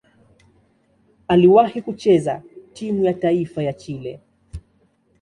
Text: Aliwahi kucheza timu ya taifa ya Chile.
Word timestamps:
Aliwahi 1.27 1.81
kucheza 1.81 2.41
timu 2.73 3.05
ya 3.05 3.13
taifa 3.13 3.63
ya 3.63 3.73
Chile. 3.73 4.19